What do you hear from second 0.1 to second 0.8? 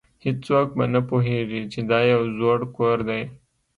هیڅوک